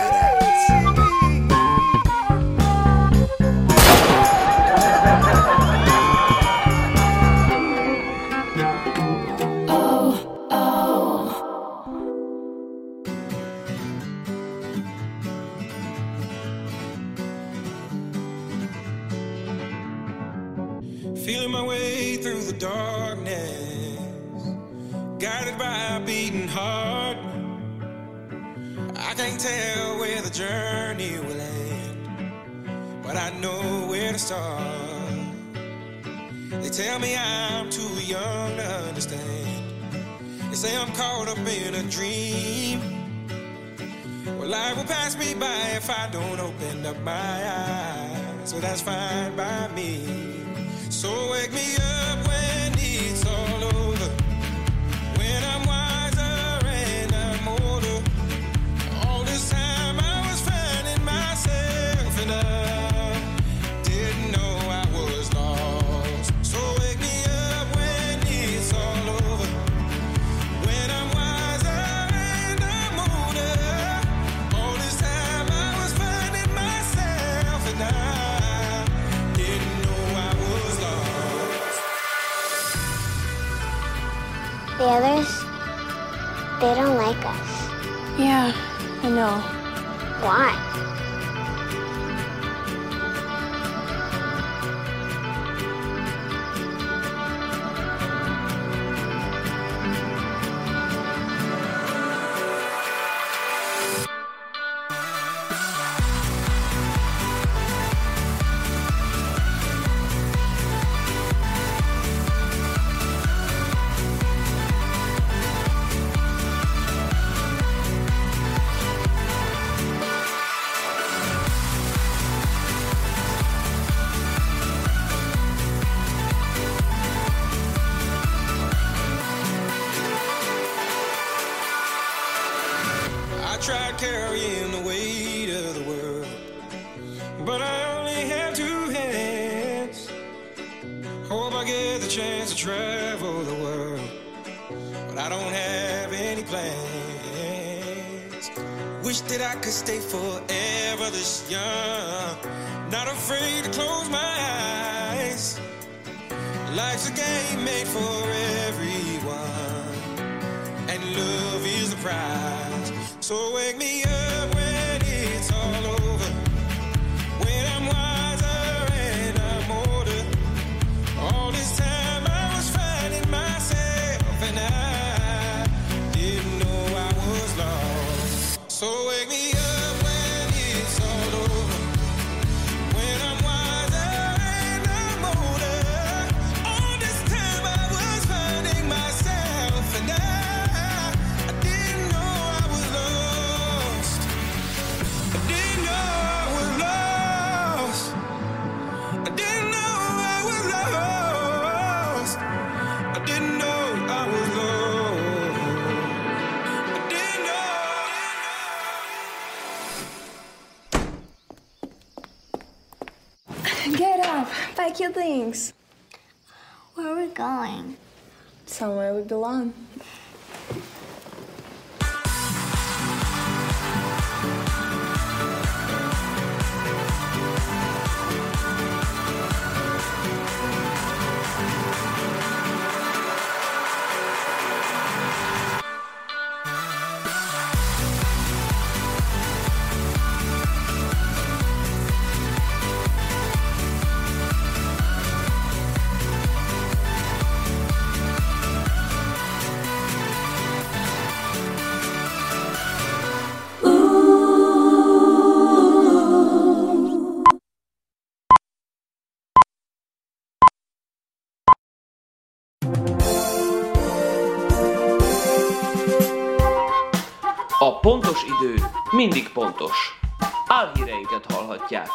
Pontos 268.06 268.44
idő 268.44 268.76
mindig 269.12 269.50
pontos. 269.50 270.20
Álhíreinket 270.68 271.52
hallhatják. 271.52 272.10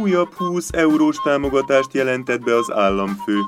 Újabb 0.00 0.32
20 0.34 0.68
eurós 0.72 1.16
támogatást 1.16 1.94
jelentett 1.94 2.40
be 2.40 2.56
az 2.56 2.70
államfő. 2.70 3.40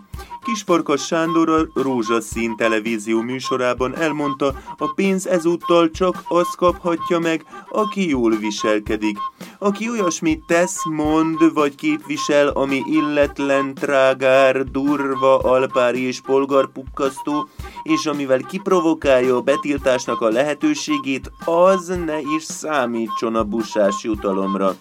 Kisfarkas 0.45 1.07
Sándor 1.07 1.49
a 1.49 1.81
Rózsaszín 1.81 2.57
televízió 2.57 3.21
műsorában 3.21 3.97
elmondta, 3.97 4.55
a 4.79 4.93
pénz 4.95 5.27
ezúttal 5.27 5.91
csak 5.91 6.23
azt 6.29 6.57
kaphatja 6.57 7.19
meg, 7.19 7.45
aki 7.69 8.09
jól 8.09 8.31
viselkedik. 8.37 9.19
Aki 9.59 9.91
olyasmit 9.91 10.45
tesz, 10.47 10.85
mond 10.85 11.55
vagy 11.55 11.75
képvisel, 11.75 12.49
ami 12.49 12.83
illetlen, 12.87 13.75
trágár, 13.75 14.65
durva, 14.65 15.39
alpári 15.39 16.07
és 16.07 16.21
polgarpukkasztó, 16.21 17.49
és 17.83 18.07
amivel 18.07 18.41
kiprovokálja 18.41 19.37
a 19.37 19.41
betiltásnak 19.41 20.21
a 20.21 20.29
lehetőségét, 20.29 21.33
az 21.45 21.87
ne 21.87 22.21
is 22.21 22.43
számítson 22.43 23.35
a 23.35 23.45
busás 23.45 24.03
jutalomra. 24.03 24.77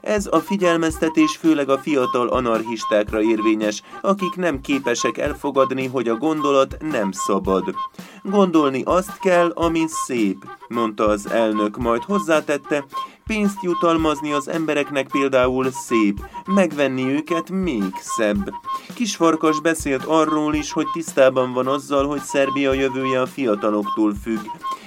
Ez 0.00 0.26
a 0.30 0.38
figyelmeztetés 0.38 1.36
főleg 1.36 1.68
a 1.68 1.78
fiatal 1.78 2.28
anarchistákra 2.28 3.22
érvényes, 3.22 3.82
akik 4.00 4.34
nem 4.36 4.60
képesek 4.60 5.18
elfogadni, 5.18 5.86
hogy 5.86 6.08
a 6.08 6.16
gondolat 6.16 6.76
nem 6.80 7.10
szabad. 7.12 7.74
Gondolni 8.22 8.82
azt 8.84 9.18
kell, 9.18 9.50
ami 9.54 9.84
szép, 10.06 10.44
mondta 10.68 11.06
az 11.06 11.30
elnök, 11.30 11.76
majd 11.76 12.02
hozzátette, 12.02 12.84
pénzt 13.30 13.62
jutalmazni 13.62 14.32
az 14.32 14.48
embereknek 14.48 15.06
például 15.10 15.70
szép, 15.70 16.20
megvenni 16.46 17.02
őket 17.02 17.50
még 17.50 17.92
szebb. 18.00 18.50
Kisfarkas 18.94 19.60
beszélt 19.60 20.04
arról 20.04 20.54
is, 20.54 20.72
hogy 20.72 20.86
tisztában 20.92 21.52
van 21.52 21.66
azzal, 21.66 22.06
hogy 22.06 22.20
Szerbia 22.20 22.72
jövője 22.72 23.20
a 23.20 23.26
fiataloktól 23.26 24.14
függ, 24.22 24.40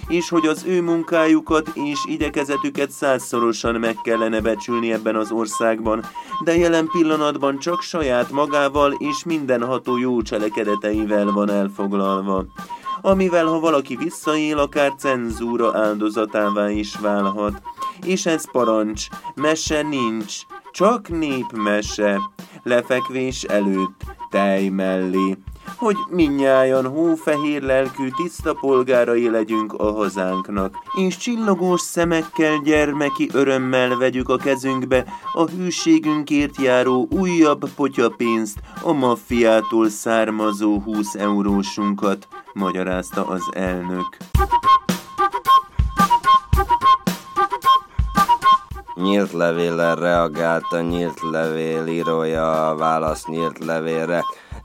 és 0.08 0.30
hogy 0.30 0.48
az 0.48 0.64
ő 0.66 0.82
munkájukat 0.82 1.72
és 1.74 2.00
igyekezetüket 2.06 2.92
százszorosan 2.92 3.76
meg 3.76 3.96
kellene 4.04 4.42
becsülni 4.42 4.92
ebben 4.92 5.16
az 5.16 5.32
országban, 5.32 6.06
de 6.44 6.58
jelen 6.58 6.88
pillanatban 6.88 7.60
csak 7.60 7.82
saját 7.82 8.32
magával 8.32 8.96
és 8.98 9.24
mindenható 9.24 9.98
jó 9.98 10.22
cselekedeteivel 10.22 11.32
van 11.32 11.50
elfoglalva 11.50 12.46
amivel 13.06 13.46
ha 13.46 13.60
valaki 13.60 13.96
visszaél, 13.96 14.58
akár 14.58 14.94
cenzúra 14.98 15.78
áldozatává 15.78 16.70
is 16.70 16.96
válhat. 16.96 17.62
És 18.06 18.26
ez 18.26 18.52
parancs, 18.52 19.08
mese 19.36 19.82
nincs, 19.82 20.36
csak 20.72 21.10
népmese, 21.10 22.20
lefekvés 22.64 23.44
előtt, 23.44 24.04
tej 24.30 24.70
mellé, 24.70 25.38
hogy 25.78 25.96
minnyájan 26.10 26.88
hófehér 26.88 27.62
lelkű 27.62 28.10
tiszta 28.10 28.54
polgárai 28.54 29.30
legyünk 29.30 29.74
a 29.74 29.92
hazánknak, 29.92 30.76
és 30.98 31.18
csillogós 31.18 31.82
szemekkel 31.82 32.58
gyermeki 32.64 33.30
örömmel 33.34 33.98
vegyük 33.98 34.30
a 34.30 34.38
kezünkbe 34.38 35.06
a 35.34 35.50
hűségünkért 35.50 36.62
járó 36.62 37.08
újabb 37.12 37.70
potyapénzt, 37.76 38.60
a 38.82 38.92
maffiától 38.92 39.90
származó 39.90 40.80
20 40.80 41.16
eurósunkat, 41.16 42.28
magyarázta 42.54 43.26
az 43.26 43.50
elnök. 43.54 44.18
Nyílt 48.96 49.32
levéllel 49.32 49.96
reagált 49.96 50.72
a 50.72 50.82
nyílt 50.82 51.20
levél 51.32 51.88
írója 51.88 52.70
a 52.70 52.76
válasz 52.76 53.26
nyílt 53.26 53.66
levélre. 53.66 54.24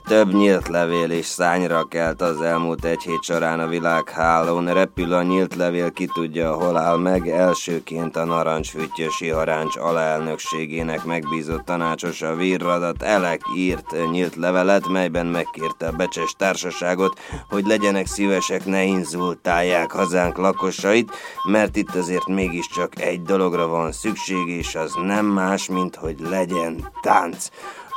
Több 0.08 0.32
nyílt 0.32 0.68
levél 0.68 1.10
is 1.10 1.26
szányra 1.26 1.84
kelt 1.84 2.22
az 2.22 2.40
elmúlt 2.40 2.84
egy 2.84 3.02
hét 3.02 3.22
során 3.22 3.60
a 3.60 3.66
világhálón. 3.66 4.72
Repül 4.72 5.12
a 5.12 5.22
nyílt 5.22 5.54
levél, 5.54 5.92
ki 5.92 6.06
tudja, 6.14 6.52
hol 6.52 6.76
áll 6.76 6.96
meg. 6.96 7.28
Elsőként 7.28 8.16
a 8.16 8.24
narancsfüttyösi 8.24 9.28
haráns 9.28 9.76
alelnökségének 9.76 11.04
megbízott 11.04 11.64
tanácsosa 11.64 12.34
Virradat 12.34 13.02
Elek 13.02 13.40
írt 13.56 14.10
nyílt 14.10 14.36
levelet, 14.36 14.88
melyben 14.88 15.26
megkérte 15.26 15.86
a 15.86 15.92
becses 15.92 16.34
társaságot, 16.36 17.20
hogy 17.48 17.66
legyenek 17.66 18.06
szívesek, 18.06 18.64
ne 18.64 18.84
inzultálják 18.84 19.90
hazánk 19.90 20.36
lakosait, 20.36 21.10
mert 21.44 21.76
itt 21.76 21.94
azért 21.94 22.26
mégiscsak 22.26 23.00
egy 23.00 23.22
dologra 23.22 23.66
van 23.66 23.92
szükség, 23.92 24.48
és 24.48 24.74
az 24.74 24.94
nem 25.06 25.26
más, 25.26 25.68
mint 25.68 25.96
hogy 25.96 26.20
legyen 26.20 26.90
tánc. 27.02 27.48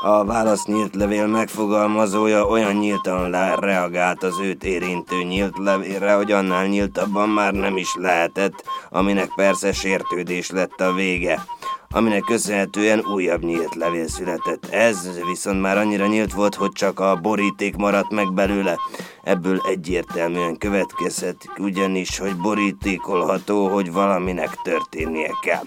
A 0.04 0.26
válasz 0.26 0.66
nyílt 0.66 0.96
levél 0.96 1.28
megfogalmazója 1.28 2.46
olyan 2.46 2.74
nyíltan 2.74 3.32
reagált 3.60 4.24
az 4.24 4.40
őt 4.40 4.64
érintő 4.64 5.24
nyílt 5.24 5.58
levélre, 5.58 6.14
hogy 6.14 6.32
annál 6.32 6.66
nyíltabban 6.68 7.30
már 7.30 7.54
nem 7.54 7.78
is 7.78 7.96
lehetett, 7.96 8.64
aminek 8.90 9.32
persze 9.36 9.74
sértődés 9.74 10.50
lett 10.50 10.82
a 10.82 10.94
vége. 10.94 11.46
aminek 11.94 12.22
köszönhetően 12.22 13.00
újabb 13.00 13.44
nyílt 13.44 13.76
levél 13.76 14.08
született. 14.08 14.66
Ez 14.66 15.10
viszont 15.26 15.62
már 15.62 15.78
annyira 15.78 16.06
nyílt 16.06 16.34
volt, 16.34 16.56
hogy 16.56 16.72
csak 16.72 17.00
a 17.00 17.16
boríték 17.16 17.76
maradt 17.76 18.12
meg 18.12 18.34
belőle. 18.34 18.78
Ebből 19.24 19.62
egyértelműen 19.70 20.58
következhet, 20.58 21.38
ugyanis, 21.58 22.18
hogy 22.18 22.36
borítékolható, 22.36 23.68
hogy 23.68 23.92
valaminek 23.92 24.56
történnie 24.64 25.32
kell. 25.42 25.64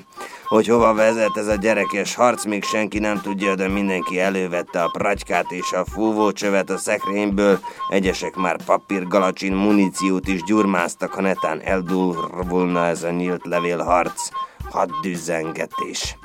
Hogy 0.54 0.66
hova 0.66 0.94
vezet 0.94 1.36
ez 1.36 1.46
a 1.46 1.54
gyerekes 1.54 2.14
harc, 2.14 2.44
még 2.44 2.64
senki 2.64 2.98
nem 2.98 3.20
tudja, 3.20 3.54
de 3.54 3.68
mindenki 3.68 4.20
elővette 4.20 4.82
a 4.82 4.88
pragykát 4.88 5.50
és 5.50 5.72
a 5.72 5.84
fúvócsövet 5.84 6.70
a 6.70 6.78
szekrényből. 6.78 7.58
Egyesek 7.88 8.34
már 8.34 8.64
papírgalacsin 8.64 9.52
muníciót 9.52 10.28
is 10.28 10.42
gyurmáztak, 10.42 11.12
ha 11.12 11.20
netán 11.20 11.60
eldurvulna 11.60 12.86
ez 12.86 13.02
a 13.02 13.10
nyílt 13.10 13.46
levélharc. 13.46 14.28
Haddüzengetés. 14.70 16.18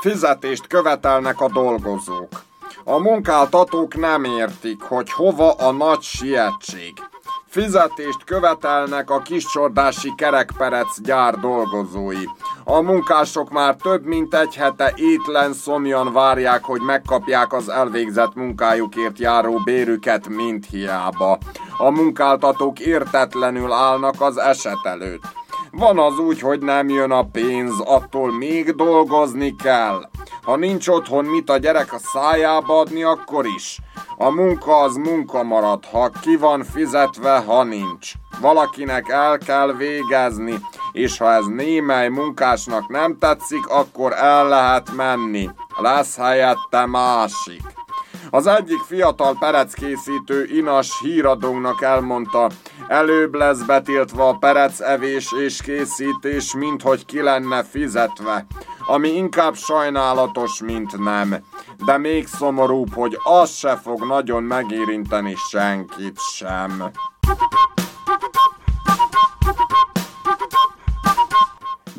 Fizetést 0.00 0.66
követelnek 0.66 1.40
a 1.40 1.50
dolgozók. 1.52 2.42
A 2.84 2.98
munkáltatók 2.98 3.96
nem 3.96 4.24
értik, 4.24 4.82
hogy 4.82 5.12
hova 5.12 5.52
a 5.52 5.70
nagy 5.70 6.02
sietség. 6.02 7.09
Fizetést 7.50 8.24
követelnek 8.24 9.10
a 9.10 9.18
kiscsordási 9.18 10.12
kerekperec 10.16 11.00
gyár 11.00 11.34
dolgozói. 11.34 12.24
A 12.64 12.80
munkások 12.80 13.50
már 13.50 13.76
több 13.76 14.04
mint 14.04 14.34
egy 14.34 14.54
hete 14.54 14.92
étlen 14.96 15.52
szomjan 15.52 16.12
várják, 16.12 16.64
hogy 16.64 16.80
megkapják 16.80 17.52
az 17.52 17.68
elvégzett 17.68 18.34
munkájukért 18.34 19.18
járó 19.18 19.60
bérüket, 19.64 20.28
mint 20.28 20.66
hiába. 20.66 21.38
A 21.76 21.90
munkáltatók 21.90 22.80
értetlenül 22.80 23.72
állnak 23.72 24.20
az 24.20 24.36
eset 24.38 24.84
előtt. 24.84 25.39
Van 25.70 25.98
az 25.98 26.18
úgy, 26.18 26.40
hogy 26.40 26.60
nem 26.60 26.88
jön 26.88 27.10
a 27.10 27.22
pénz, 27.22 27.80
attól 27.80 28.32
még 28.32 28.70
dolgozni 28.74 29.56
kell. 29.56 30.10
Ha 30.42 30.56
nincs 30.56 30.88
otthon 30.88 31.24
mit 31.24 31.50
a 31.50 31.56
gyerek 31.56 31.92
a 31.92 31.98
szájába 31.98 32.78
adni, 32.78 33.02
akkor 33.02 33.46
is. 33.46 33.78
A 34.16 34.30
munka 34.30 34.76
az 34.76 34.96
munka 34.96 35.42
marad, 35.42 35.84
ha 35.84 36.10
ki 36.20 36.36
van 36.36 36.64
fizetve, 36.64 37.38
ha 37.38 37.64
nincs. 37.64 38.12
Valakinek 38.40 39.08
el 39.08 39.38
kell 39.38 39.72
végezni, 39.72 40.58
és 40.92 41.18
ha 41.18 41.32
ez 41.32 41.46
némely 41.46 42.08
munkásnak 42.08 42.88
nem 42.88 43.18
tetszik, 43.18 43.66
akkor 43.68 44.12
el 44.12 44.48
lehet 44.48 44.92
menni. 44.96 45.50
Lesz 45.76 46.16
helyette 46.16 46.86
másik. 46.86 47.62
Az 48.30 48.46
egyik 48.46 48.78
fiatal 48.78 49.36
pereckészítő 49.38 50.44
Inas 50.44 51.00
híradónak 51.00 51.82
elmondta, 51.82 52.50
előbb 52.88 53.34
lesz 53.34 53.58
betiltva 53.58 54.28
a 54.28 54.36
perecevés 54.38 55.32
és 55.44 55.62
készítés, 55.62 56.54
mint 56.54 56.82
hogy 56.82 57.04
ki 57.06 57.20
lenne 57.22 57.62
fizetve, 57.62 58.46
ami 58.86 59.08
inkább 59.08 59.54
sajnálatos, 59.54 60.62
mint 60.62 60.98
nem. 60.98 61.36
De 61.84 61.98
még 61.98 62.26
szomorúbb, 62.26 62.94
hogy 62.94 63.18
az 63.22 63.50
se 63.50 63.76
fog 63.76 64.06
nagyon 64.06 64.42
megérinteni 64.42 65.34
senkit 65.50 66.18
sem. 66.18 66.90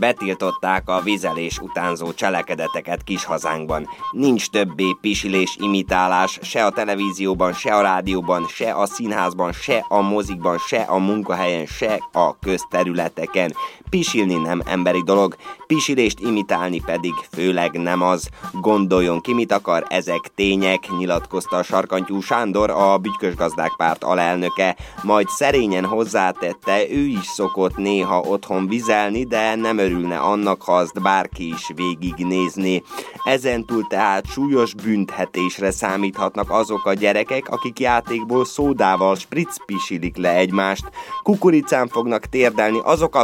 Betiltották 0.01 0.89
a 0.89 1.01
vizelés 1.01 1.59
utánzó 1.59 2.13
cselekedeteket 2.13 3.03
kis 3.03 3.23
hazánkban. 3.23 3.87
Nincs 4.11 4.49
többé 4.49 4.97
pisilés, 5.01 5.57
imitálás, 5.59 6.39
se 6.41 6.65
a 6.65 6.69
televízióban, 6.69 7.53
se 7.53 7.75
a 7.75 7.81
rádióban, 7.81 8.47
se 8.47 8.71
a 8.73 8.85
színházban, 8.85 9.51
se 9.51 9.85
a 9.87 10.01
mozikban, 10.01 10.57
se 10.57 10.81
a 10.81 10.97
munkahelyen, 10.97 11.65
se 11.65 11.99
a 12.11 12.39
közterületeken. 12.39 13.53
Pisilni 13.91 14.35
nem 14.35 14.61
emberi 14.65 15.01
dolog, 15.05 15.35
pisilést 15.67 16.19
imitálni 16.19 16.81
pedig 16.85 17.13
főleg 17.31 17.71
nem 17.71 18.01
az. 18.01 18.29
Gondoljon 18.53 19.21
ki, 19.21 19.33
mit 19.33 19.51
akar, 19.51 19.85
ezek 19.89 20.19
tények, 20.35 20.87
nyilatkozta 20.97 21.57
a 21.57 21.63
sarkantyú 21.63 22.21
Sándor, 22.21 22.69
a 22.69 22.97
Bütykösgazdák 22.97 23.71
párt 23.77 24.03
alelnöke, 24.03 24.75
majd 25.03 25.27
szerényen 25.27 25.85
hozzátette, 25.85 26.89
ő 26.89 27.05
is 27.05 27.25
szokott 27.25 27.77
néha 27.77 28.19
otthon 28.19 28.67
vizelni, 28.67 29.23
de 29.23 29.55
nem 29.55 29.77
örülne 29.77 30.17
annak, 30.17 30.61
ha 30.61 30.75
azt 30.75 31.01
bárki 31.01 31.47
is 31.47 31.71
végignézné. 31.75 32.81
Ezentúl 33.23 33.87
tehát 33.87 34.25
súlyos 34.25 34.73
büntetésre 34.73 35.71
számíthatnak 35.71 36.51
azok 36.51 36.85
a 36.85 36.93
gyerekek, 36.93 37.49
akik 37.49 37.79
játékból 37.79 38.45
szódával 38.45 39.15
spritz 39.15 39.65
pisilik 39.65 40.17
le 40.17 40.35
egymást. 40.35 40.89
Kukoricán 41.23 41.87
fognak 41.87 42.25
térdelni 42.25 42.79
azok 42.83 43.15
a 43.15 43.23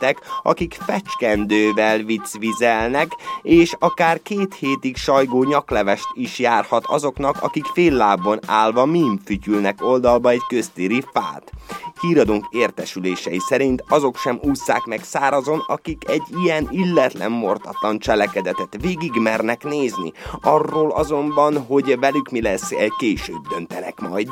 felnőttek, 0.00 0.18
akik 0.42 0.78
fecskendővel 0.86 1.98
viccvizelnek, 1.98 3.12
és 3.42 3.74
akár 3.78 4.22
két 4.22 4.54
hétig 4.54 4.96
sajgó 4.96 5.44
nyaklevest 5.44 6.06
is 6.14 6.38
járhat 6.38 6.84
azoknak, 6.86 7.36
akik 7.40 7.64
fél 7.64 7.92
lábon 7.92 8.38
állva 8.46 8.84
mimfütyülnek 8.84 9.84
oldalba 9.84 10.30
egy 10.30 10.46
köztéri 10.48 11.04
fát. 11.12 11.52
Híradónk 12.00 12.46
értesülései 12.50 13.38
szerint 13.38 13.84
azok 13.88 14.16
sem 14.16 14.38
ússzák 14.42 14.84
meg 14.84 15.04
szárazon, 15.04 15.64
akik 15.66 16.08
egy 16.08 16.22
ilyen 16.44 16.68
illetlen 16.70 17.30
mortatlan 17.30 17.98
cselekedetet 17.98 18.76
végig 18.80 19.12
mernek 19.12 19.64
nézni. 19.64 20.12
Arról 20.40 20.90
azonban, 20.90 21.64
hogy 21.66 21.98
velük 21.98 22.30
mi 22.30 22.42
lesz, 22.42 22.72
később 22.98 23.48
döntenek 23.48 24.00
majd. 24.00 24.28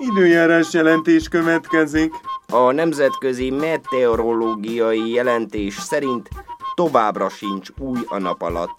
Időjárás 0.00 0.72
jelentés 0.72 1.28
következik. 1.28 2.12
A 2.52 2.70
nemzetközi 2.70 3.50
meteorológiai 3.50 5.10
jelentés 5.10 5.74
szerint 5.74 6.28
továbbra 6.74 7.28
sincs 7.28 7.68
új 7.78 7.98
a 8.08 8.18
nap 8.18 8.42
alatt. 8.42 8.78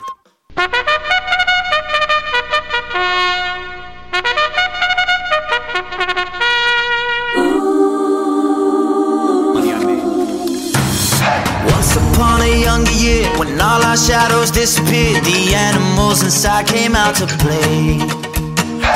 Once 11.66 12.00
upon 12.00 12.42
a 12.42 12.46
younger 12.46 12.94
year, 12.94 13.38
when 13.38 13.60
all 13.60 13.84
our 13.84 13.98
shadows 13.98 14.52
disappeared, 14.52 15.24
the 15.24 15.56
animals 15.56 16.24
inside 16.24 16.66
came 16.66 16.96
out 16.96 17.16
to 17.16 17.26
play. 17.38 18.29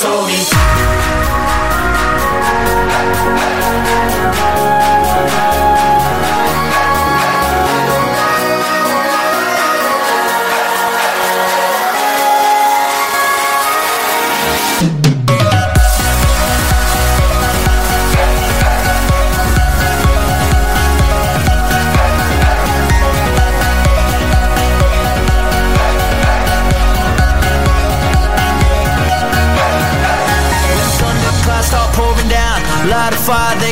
told 0.00 0.28
me. 0.28 0.79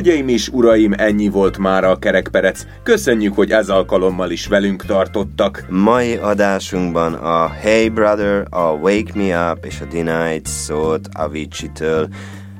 Hölgyeim 0.00 0.28
és 0.28 0.48
uraim, 0.48 0.92
ennyi 0.96 1.28
volt 1.28 1.58
már 1.58 1.84
a 1.84 1.98
kerekperec. 1.98 2.66
Köszönjük, 2.82 3.34
hogy 3.34 3.50
ez 3.50 3.68
alkalommal 3.68 4.30
is 4.30 4.46
velünk 4.46 4.84
tartottak. 4.84 5.66
Mai 5.68 6.16
adásunkban 6.16 7.14
a 7.14 7.48
Hey 7.48 7.88
Brother, 7.88 8.46
a 8.50 8.72
Wake 8.72 9.12
Me 9.14 9.52
Up 9.52 9.64
és 9.64 9.80
a 9.80 9.84
Denied 9.84 10.46
szólt 10.46 11.08
Avicii-től. 11.12 12.08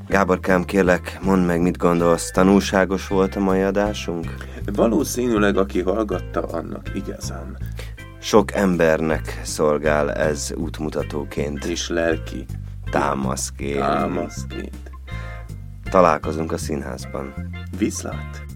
Gáborkám, 0.08 0.64
kérlek, 0.64 1.18
mondd 1.22 1.42
meg, 1.42 1.60
mit 1.60 1.76
gondolsz, 1.76 2.30
tanulságos 2.30 3.08
volt 3.08 3.36
a 3.36 3.40
mai 3.40 3.60
adásunk? 3.60 4.34
Valószínűleg, 4.74 5.56
aki 5.56 5.80
hallgatta, 5.80 6.40
annak 6.40 6.90
igazán. 6.94 7.56
Sok 8.18 8.54
embernek 8.54 9.40
szolgál 9.42 10.12
ez 10.12 10.52
útmutatóként. 10.56 11.64
És 11.64 11.88
lelki 11.88 12.44
támaszként. 12.90 13.78
támaszként. 13.78 14.89
Találkozunk 15.90 16.52
a 16.52 16.58
színházban. 16.58 17.34
Viszlát! 17.78 18.49